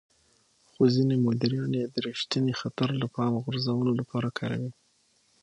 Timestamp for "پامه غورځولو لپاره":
3.15-4.35